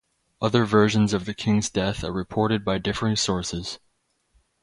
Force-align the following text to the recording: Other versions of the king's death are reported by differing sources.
Other 0.41 0.65
versions 0.65 1.13
of 1.13 1.25
the 1.25 1.33
king's 1.35 1.69
death 1.69 2.03
are 2.03 2.11
reported 2.11 2.65
by 2.65 2.79
differing 2.79 3.15
sources. 3.15 3.77